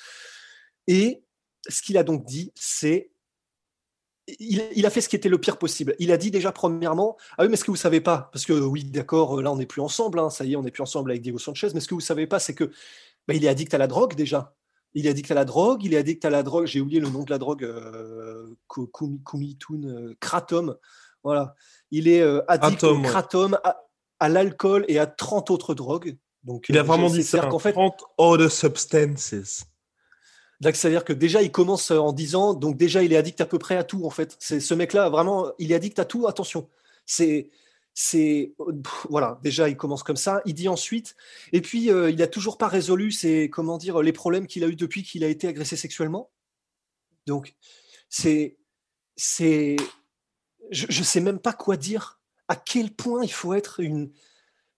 Et 0.87 1.23
ce 1.69 1.81
qu'il 1.81 1.97
a 1.97 2.03
donc 2.03 2.25
dit, 2.25 2.51
c'est 2.55 3.10
il, 4.39 4.85
a 4.85 4.89
fait 4.89 5.01
ce 5.01 5.09
qui 5.09 5.15
était 5.15 5.29
le 5.29 5.37
pire 5.37 5.57
possible. 5.57 5.95
Il 5.99 6.11
a 6.11 6.17
dit 6.17 6.31
déjà 6.31 6.51
premièrement, 6.51 7.17
ah 7.37 7.43
oui, 7.43 7.49
mais 7.49 7.55
ce 7.55 7.63
que 7.63 7.71
vous 7.71 7.77
savez 7.77 8.01
pas, 8.01 8.29
parce 8.31 8.45
que 8.45 8.53
oui, 8.53 8.83
d'accord, 8.83 9.41
là 9.41 9.51
on 9.51 9.57
n'est 9.57 9.65
plus 9.65 9.81
ensemble, 9.81 10.19
hein, 10.19 10.29
ça 10.29 10.45
y 10.45 10.53
est, 10.53 10.55
on 10.55 10.63
n'est 10.63 10.71
plus 10.71 10.83
ensemble 10.83 11.11
avec 11.11 11.21
Diego 11.21 11.39
Sanchez, 11.39 11.69
mais 11.73 11.79
ce 11.79 11.87
que 11.87 11.93
vous 11.93 12.01
savez 12.01 12.27
pas, 12.27 12.39
c'est 12.39 12.53
que 12.53 12.71
bah, 13.27 13.33
il 13.33 13.45
est 13.45 13.47
addict 13.47 13.73
à 13.73 13.77
la 13.77 13.87
drogue 13.87 14.15
déjà. 14.15 14.55
Il 14.93 15.07
est 15.07 15.09
addict 15.09 15.31
à 15.31 15.35
la 15.35 15.45
drogue, 15.45 15.83
il 15.83 15.93
est 15.93 15.97
addict 15.97 16.25
à 16.25 16.29
la 16.29 16.43
drogue, 16.43 16.65
j'ai 16.65 16.81
oublié 16.81 16.99
le 16.99 17.09
nom 17.09 17.23
de 17.23 17.29
la 17.29 17.37
drogue, 17.37 17.63
euh, 17.63 18.55
Kumitun, 18.67 19.83
euh, 19.85 20.15
Kratom. 20.19 20.75
Voilà. 21.23 21.55
Il 21.91 22.07
est 22.07 22.21
euh, 22.21 22.41
addict 22.49 22.83
au 22.83 22.99
Kratom, 23.01 23.57
à, 24.19 24.29
l'alcool 24.29 24.85
et 24.87 24.99
à 24.99 25.07
30 25.07 25.49
autres 25.49 25.73
drogues. 25.73 26.17
Donc, 26.43 26.65
il 26.69 26.77
a 26.77 26.83
vraiment 26.83 27.09
dit 27.09 27.23
ça, 27.23 27.45
qu'en 27.47 27.59
fait, 27.59 27.71
30 27.71 28.03
other 28.17 28.51
substances. 28.51 29.63
C'est-à-dire 30.63 31.03
que 31.03 31.13
déjà, 31.13 31.41
il 31.41 31.51
commence 31.51 31.91
en 31.91 32.13
disant, 32.13 32.53
donc 32.53 32.77
déjà, 32.77 33.03
il 33.03 33.13
est 33.13 33.17
addict 33.17 33.41
à 33.41 33.45
peu 33.45 33.57
près 33.57 33.77
à 33.77 33.83
tout, 33.83 34.05
en 34.05 34.11
fait. 34.11 34.37
C'est 34.39 34.59
ce 34.59 34.73
mec-là, 34.73 35.09
vraiment, 35.09 35.51
il 35.57 35.71
est 35.71 35.75
addict 35.75 35.97
à 35.99 36.05
tout, 36.05 36.27
attention. 36.27 36.69
C'est 37.05 37.49
c'est 37.93 38.53
voilà 39.09 39.39
déjà 39.43 39.67
il 39.67 39.75
commence 39.75 40.03
comme 40.03 40.15
ça 40.15 40.41
il 40.45 40.53
dit 40.53 40.69
ensuite 40.69 41.15
et 41.51 41.61
puis 41.61 41.91
euh, 41.91 42.09
il 42.09 42.17
n'a 42.17 42.27
toujours 42.27 42.57
pas 42.57 42.69
résolu 42.69 43.11
c'est 43.11 43.49
comment 43.49 43.77
dire 43.77 44.01
les 44.01 44.13
problèmes 44.13 44.47
qu'il 44.47 44.63
a 44.63 44.67
eu 44.67 44.75
depuis 44.75 45.03
qu'il 45.03 45.23
a 45.23 45.27
été 45.27 45.47
agressé 45.47 45.75
sexuellement 45.75 46.31
donc 47.27 47.53
c'est 48.09 48.57
c'est 49.17 49.75
je, 50.69 50.85
ne 50.85 51.03
sais 51.03 51.19
même 51.19 51.39
pas 51.39 51.51
quoi 51.51 51.75
dire 51.75 52.21
à 52.47 52.55
quel 52.55 52.91
point 52.91 53.23
il 53.23 53.31
faut 53.31 53.53
être 53.53 53.81
une 53.81 54.11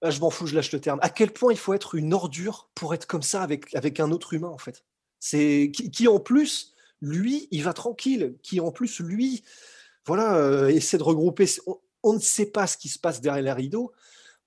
ah, 0.02 0.10
je 0.10 0.20
m'en 0.20 0.32
fous 0.32 0.48
je 0.48 0.56
lâche 0.56 0.72
le 0.72 0.82
terme 0.82 1.00
à 1.04 1.10
quel 1.10 1.32
point 1.32 1.54
il 1.54 1.60
faut 1.60 1.74
être 1.74 1.94
une 1.94 2.16
ordure 2.16 2.72
pour 2.74 2.96
être 2.96 3.06
comme 3.06 3.22
ça 3.22 3.44
avec 3.44 3.76
avec 3.76 4.00
un 4.00 4.12
autre 4.12 4.34
humain 4.34 4.50
en 4.50 4.58
fait 4.58 4.84
c'est 5.26 5.72
qui, 5.72 6.08
en 6.08 6.20
plus 6.20 6.74
lui 7.02 7.48
il 7.52 7.64
va 7.64 7.74
tranquille 7.74 8.36
qui 8.44 8.60
en 8.60 8.72
plus 8.72 9.00
lui 9.00 9.44
voilà 10.06 10.36
euh, 10.36 10.68
essaie 10.68 10.98
de 10.98 11.04
regrouper 11.04 11.46
on 12.04 12.14
ne 12.14 12.20
sait 12.20 12.46
pas 12.46 12.68
ce 12.68 12.78
qui 12.78 12.90
se 12.90 13.00
passe 13.00 13.22
derrière 13.22 13.44
les 13.44 13.52
rideaux, 13.54 13.94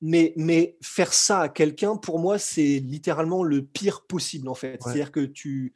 mais, 0.03 0.35
mais 0.37 0.77
faire 0.83 1.13
ça 1.13 1.41
à 1.41 1.49
quelqu'un, 1.49 1.97
pour 1.97 2.19
moi, 2.19 2.39
c'est 2.39 2.79
littéralement 2.79 3.43
le 3.43 3.65
pire 3.65 4.03
possible, 4.03 4.49
en 4.49 4.55
fait. 4.55 4.79
C'est-à-dire 4.83 5.11
que 5.11 5.21
tu, 5.21 5.75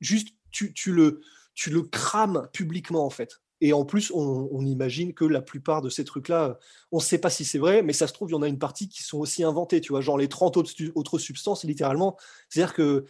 juste, 0.00 0.34
tu, 0.50 0.74
tu, 0.74 0.92
le, 0.92 1.20
tu 1.54 1.70
le 1.70 1.82
crames 1.82 2.48
publiquement, 2.52 3.06
en 3.06 3.10
fait. 3.10 3.40
Et 3.62 3.72
en 3.72 3.84
plus, 3.84 4.10
on, 4.14 4.64
imagine 4.64 5.12
que 5.12 5.24
la 5.24 5.42
plupart 5.42 5.82
de 5.82 5.90
ces 5.90 6.04
trucs-là, 6.04 6.58
on 6.92 6.96
ne 6.96 7.02
sait 7.02 7.18
pas 7.18 7.28
si 7.28 7.44
c'est 7.44 7.58
vrai, 7.58 7.82
mais 7.82 7.92
ça 7.92 8.06
se 8.06 8.14
trouve, 8.14 8.30
il 8.30 8.32
y 8.32 8.36
en 8.36 8.42
a 8.42 8.48
une 8.48 8.58
partie 8.58 8.88
qui 8.88 9.02
sont 9.02 9.18
aussi 9.18 9.44
inventées, 9.44 9.82
tu 9.82 9.92
vois, 9.92 10.00
genre 10.00 10.16
les 10.16 10.28
30 10.28 10.56
autres, 10.56 10.72
autres 10.94 11.18
substances, 11.18 11.64
littéralement. 11.64 12.16
C'est-à-dire 12.48 12.74
que 12.74 13.04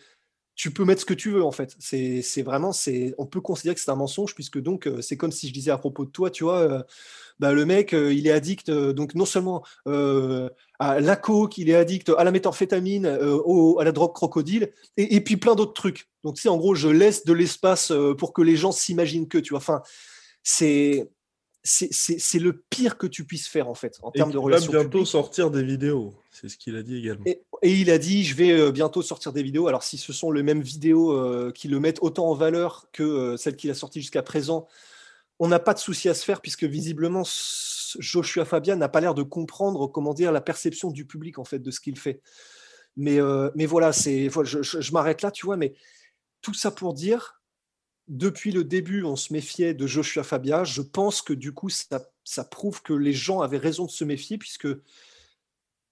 tu 0.60 0.70
peux 0.70 0.84
mettre 0.84 1.00
ce 1.00 1.06
que 1.06 1.14
tu 1.14 1.30
veux 1.30 1.42
en 1.42 1.52
fait. 1.52 1.74
C'est 1.78 2.42
vraiment, 2.42 2.70
c'est, 2.70 3.14
on 3.16 3.24
peut 3.24 3.40
considérer 3.40 3.74
que 3.74 3.80
c'est 3.80 3.90
un 3.90 3.96
mensonge 3.96 4.34
puisque 4.34 4.60
donc 4.60 4.86
euh, 4.86 5.00
c'est 5.00 5.16
comme 5.16 5.32
si 5.32 5.48
je 5.48 5.54
disais 5.54 5.70
à 5.70 5.78
propos 5.78 6.04
de 6.04 6.10
toi, 6.10 6.30
tu 6.30 6.44
vois, 6.44 6.58
euh, 6.58 6.82
bah, 7.38 7.54
le 7.54 7.64
mec 7.64 7.94
euh, 7.94 8.12
il 8.12 8.26
est 8.26 8.30
addict 8.30 8.70
donc 8.70 9.14
non 9.14 9.24
seulement 9.24 9.64
à 9.86 11.00
la 11.00 11.16
coke, 11.16 11.56
il 11.56 11.70
est 11.70 11.74
addict 11.74 12.10
à 12.10 12.24
la 12.24 12.30
méthamphétamine, 12.30 13.06
à 13.06 13.84
la 13.84 13.92
drogue 13.92 14.12
crocodile 14.12 14.70
et, 14.98 15.22
puis 15.22 15.38
plein 15.38 15.54
d'autres 15.54 15.72
trucs. 15.72 16.10
Donc 16.24 16.38
c'est 16.38 16.50
en 16.50 16.58
gros, 16.58 16.74
je 16.74 16.88
laisse 16.88 17.24
de 17.24 17.32
l'espace 17.32 17.90
pour 18.18 18.34
que 18.34 18.42
les 18.42 18.56
gens 18.56 18.72
s'imaginent 18.72 19.28
que, 19.28 19.38
tu 19.38 19.54
vois. 19.54 19.60
Enfin, 19.60 19.80
c'est 20.42 21.10
c'est 21.62 22.38
le 22.38 22.62
pire 22.68 22.98
que 22.98 23.06
tu 23.06 23.24
puisses 23.24 23.48
faire 23.48 23.68
en 23.68 23.74
fait 23.74 23.98
en 24.02 24.10
termes 24.10 24.32
de 24.32 24.38
relations. 24.38 24.72
Il 24.72 24.76
va 24.76 24.82
bientôt 24.82 25.06
sortir 25.06 25.50
des 25.50 25.62
vidéos, 25.62 26.14
c'est 26.30 26.48
ce 26.48 26.56
qu'il 26.56 26.76
a 26.76 26.82
dit 26.82 26.96
également. 26.96 27.24
Et, 27.26 27.42
il 27.62 27.90
a 27.90 27.98
dit 27.98 28.24
je 28.24 28.34
vais 28.34 28.52
euh, 28.52 28.70
bientôt 28.70 29.02
sortir 29.02 29.32
des 29.32 29.42
vidéos. 29.42 29.66
Alors 29.66 29.82
si 29.82 29.98
ce 29.98 30.12
sont 30.12 30.30
les 30.30 30.42
mêmes 30.42 30.62
vidéos 30.62 31.12
euh, 31.12 31.52
qui 31.52 31.68
le 31.68 31.80
mettent 31.80 31.98
autant 32.02 32.28
en 32.28 32.34
valeur 32.34 32.86
que 32.92 33.02
euh, 33.02 33.36
celles 33.36 33.56
qu'il 33.56 33.70
a 33.70 33.74
sorties 33.74 34.00
jusqu'à 34.00 34.22
présent, 34.22 34.66
on 35.38 35.48
n'a 35.48 35.58
pas 35.58 35.74
de 35.74 35.78
souci 35.78 36.08
à 36.08 36.14
se 36.14 36.24
faire 36.24 36.40
puisque 36.40 36.64
visiblement 36.64 37.22
Joshua 37.98 38.44
Fabian 38.44 38.76
n'a 38.76 38.88
pas 38.88 39.00
l'air 39.00 39.14
de 39.14 39.22
comprendre 39.22 39.88
comment 39.88 40.14
dire 40.14 40.32
la 40.32 40.40
perception 40.40 40.90
du 40.90 41.04
public 41.04 41.38
en 41.38 41.44
fait 41.44 41.58
de 41.58 41.70
ce 41.70 41.80
qu'il 41.80 41.98
fait. 41.98 42.20
Mais 42.96 43.18
mais 43.54 43.66
voilà 43.66 43.92
c'est 43.92 44.28
je, 44.44 44.92
m'arrête 44.92 45.22
là 45.22 45.30
tu 45.30 45.46
vois 45.46 45.56
mais 45.56 45.74
tout 46.42 46.54
ça 46.54 46.70
pour 46.70 46.92
dire 46.92 47.40
depuis 48.08 48.50
le 48.50 48.64
début, 48.64 49.04
on 49.04 49.14
se 49.14 49.32
méfiait 49.32 49.72
de 49.72 49.86
Joshua 49.86 50.24
Fabia. 50.24 50.64
Je 50.64 50.82
pense 50.82 51.22
que 51.22 51.32
du 51.32 51.52
coup, 51.52 51.68
ça, 51.70 52.44
prouve 52.50 52.82
que 52.82 52.92
les 52.92 53.12
gens 53.12 53.40
avaient 53.40 53.56
raison 53.56 53.86
de 53.86 53.90
se 53.90 54.02
méfier, 54.02 54.36
puisque 54.36 54.66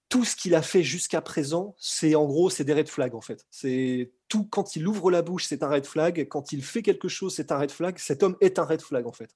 tout 0.09 0.25
ce 0.25 0.35
qu'il 0.35 0.55
a 0.55 0.63
fait 0.63 0.83
jusqu'à 0.83 1.21
présent, 1.21 1.75
c'est 1.77 2.15
en 2.15 2.25
gros, 2.25 2.49
c'est 2.49 2.63
des 2.63 2.73
red 2.73 2.89
flags 2.89 3.13
en 3.13 3.21
fait. 3.21 3.45
C'est 3.51 4.11
tout 4.27 4.43
quand 4.45 4.75
il 4.75 4.87
ouvre 4.87 5.11
la 5.11 5.21
bouche, 5.21 5.45
c'est 5.45 5.63
un 5.63 5.69
red 5.69 5.85
flag. 5.85 6.27
Quand 6.27 6.51
il 6.51 6.63
fait 6.63 6.81
quelque 6.81 7.07
chose, 7.07 7.35
c'est 7.35 7.51
un 7.51 7.59
red 7.59 7.71
flag. 7.71 7.97
Cet 7.99 8.23
homme 8.23 8.35
est 8.41 8.57
un 8.57 8.63
red 8.63 8.81
flag 8.81 9.05
en 9.05 9.11
fait. 9.11 9.35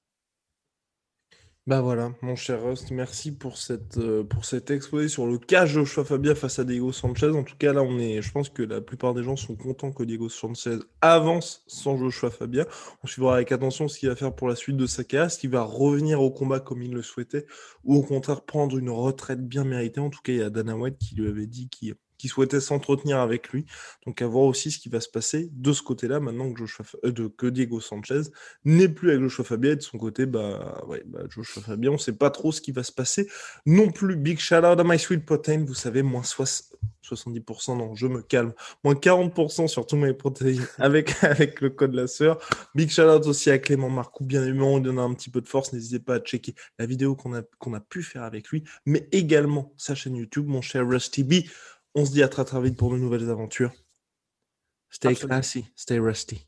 Bah 1.65 1.79
voilà, 1.79 2.13
mon 2.21 2.35
cher 2.35 2.61
Rust, 2.61 2.91
merci 2.91 3.31
pour 3.31 3.57
cette 3.57 3.97
euh, 3.97 4.25
cet 4.41 4.69
exposé 4.69 5.07
sur 5.07 5.25
le 5.25 5.37
cas 5.37 5.65
Joshua 5.65 6.03
Fabia 6.03 6.35
face 6.35 6.59
à 6.59 6.65
Diego 6.65 6.91
Sanchez. 6.91 7.29
En 7.29 7.43
tout 7.43 7.55
cas, 7.57 7.71
là, 7.71 7.81
on 7.81 7.99
est, 7.99 8.21
je 8.21 8.33
pense 8.33 8.49
que 8.49 8.63
la 8.63 8.81
plupart 8.81 9.13
des 9.13 9.23
gens 9.23 9.37
sont 9.37 9.55
contents 9.55 9.93
que 9.93 10.03
Diego 10.03 10.27
Sanchez 10.27 10.79
avance 10.99 11.63
sans 11.67 11.95
Joshua 11.95 12.31
Fabia. 12.31 12.65
On 13.01 13.07
suivra 13.07 13.35
avec 13.35 13.53
attention 13.53 13.87
ce 13.87 13.97
qu'il 13.97 14.09
va 14.09 14.17
faire 14.17 14.35
pour 14.35 14.49
la 14.49 14.57
suite 14.57 14.75
de 14.75 14.85
sa 14.85 15.05
carrière, 15.05 15.31
ce 15.31 15.39
qu'il 15.39 15.51
va 15.51 15.63
revenir 15.63 16.21
au 16.21 16.31
combat 16.31 16.59
comme 16.59 16.81
il 16.81 16.91
le 16.91 17.01
souhaitait, 17.01 17.45
ou 17.85 17.95
au 17.95 18.03
contraire 18.03 18.41
prendre 18.43 18.77
une 18.77 18.89
retraite 18.89 19.47
bien 19.47 19.63
méritée. 19.63 20.01
En 20.01 20.09
tout 20.09 20.21
cas, 20.21 20.33
il 20.33 20.39
y 20.39 20.43
a 20.43 20.49
Dana 20.49 20.75
White 20.75 20.97
qui 20.97 21.15
lui 21.15 21.29
avait 21.29 21.47
dit 21.47 21.69
qu'il 21.69 21.95
qui 22.23 22.29
souhaitait 22.29 22.61
s'entretenir 22.61 23.19
avec 23.19 23.49
lui. 23.49 23.65
Donc 24.05 24.21
à 24.21 24.27
voir 24.27 24.45
aussi 24.45 24.71
ce 24.71 24.79
qui 24.79 24.87
va 24.87 25.01
se 25.01 25.09
passer 25.09 25.49
de 25.51 25.73
ce 25.73 25.81
côté-là, 25.81 26.21
maintenant 26.21 26.53
que, 26.53 26.59
Joshua, 26.59 26.85
euh, 27.03 27.29
que 27.37 27.47
Diego 27.47 27.81
Sanchez 27.81 28.21
n'est 28.63 28.87
plus 28.87 29.09
avec 29.09 29.23
Joshua 29.23 29.43
Fabien, 29.43 29.71
et 29.73 29.75
de 29.75 29.81
son 29.81 29.97
côté, 29.97 30.25
bah, 30.25 30.81
ouais, 30.87 31.03
bah, 31.05 31.23
Joshua 31.27 31.61
Fabien, 31.61 31.89
on 31.89 31.95
ne 31.95 31.99
sait 31.99 32.13
pas 32.13 32.29
trop 32.29 32.53
ce 32.53 32.61
qui 32.61 32.71
va 32.71 32.81
se 32.83 32.93
passer. 32.93 33.27
Non 33.65 33.91
plus, 33.91 34.15
big 34.15 34.39
shout 34.39 34.55
out 34.55 34.79
à 34.79 34.85
My 34.85 34.97
Sweet 34.97 35.25
Protein, 35.25 35.65
vous 35.67 35.73
savez, 35.73 36.01
moins 36.01 36.21
70%, 36.21 37.77
non, 37.77 37.93
je 37.93 38.07
me 38.07 38.21
calme, 38.21 38.53
moins 38.85 38.93
40% 38.93 39.67
sur 39.67 39.85
tous 39.85 39.97
mes 39.97 40.13
protéines 40.13 40.65
avec, 40.77 41.21
avec 41.25 41.59
le 41.59 41.71
code 41.71 41.93
la 41.93 42.07
sœur. 42.07 42.39
Big 42.73 42.89
shout 42.89 43.01
out 43.01 43.27
aussi 43.27 43.51
à 43.51 43.59
Clément 43.59 43.89
Marcoux, 43.89 44.23
bien 44.23 44.43
évidemment, 44.43 44.77
il 44.77 44.83
donne 44.83 44.99
un 44.99 45.13
petit 45.13 45.29
peu 45.29 45.41
de 45.41 45.47
force, 45.49 45.73
n'hésitez 45.73 45.99
pas 45.99 46.15
à 46.15 46.19
checker 46.21 46.55
la 46.79 46.85
vidéo 46.85 47.17
qu'on 47.17 47.35
a, 47.35 47.41
qu'on 47.59 47.73
a 47.73 47.81
pu 47.81 48.01
faire 48.01 48.23
avec 48.23 48.47
lui, 48.47 48.63
mais 48.85 49.09
également 49.11 49.73
sa 49.75 49.93
chaîne 49.93 50.15
YouTube, 50.15 50.47
mon 50.47 50.61
cher 50.61 50.87
Rusty 50.87 51.25
B. 51.25 51.33
On 51.95 52.05
se 52.05 52.11
dit 52.11 52.23
à 52.23 52.27
très 52.27 52.43
très 52.45 52.61
vite 52.61 52.75
pour 52.75 52.91
de 52.91 52.97
nouvelles 52.97 53.29
aventures. 53.29 53.71
Stay 54.89 55.15
classy, 55.15 55.65
stay 55.75 55.99
rusty. 55.99 56.47